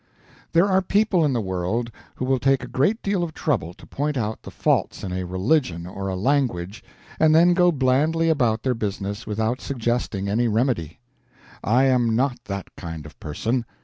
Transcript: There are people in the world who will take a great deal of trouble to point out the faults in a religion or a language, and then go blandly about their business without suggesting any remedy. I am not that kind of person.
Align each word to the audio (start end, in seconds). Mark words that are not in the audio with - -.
There 0.53 0.65
are 0.65 0.81
people 0.81 1.23
in 1.23 1.31
the 1.31 1.39
world 1.41 1.91
who 2.15 2.25
will 2.25 2.39
take 2.39 2.63
a 2.63 2.67
great 2.67 3.03
deal 3.03 3.21
of 3.23 3.35
trouble 3.35 3.71
to 3.75 3.85
point 3.85 4.17
out 4.17 4.41
the 4.41 4.49
faults 4.49 5.03
in 5.03 5.13
a 5.13 5.25
religion 5.25 5.85
or 5.85 6.07
a 6.07 6.15
language, 6.15 6.83
and 7.19 7.35
then 7.35 7.53
go 7.53 7.71
blandly 7.71 8.27
about 8.27 8.63
their 8.63 8.73
business 8.73 9.27
without 9.27 9.61
suggesting 9.61 10.27
any 10.27 10.47
remedy. 10.47 10.99
I 11.63 11.83
am 11.83 12.15
not 12.15 12.43
that 12.45 12.69
kind 12.75 13.05
of 13.05 13.19
person. 13.19 13.63